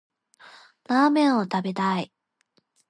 [0.87, 2.11] ラーメンを食べたい。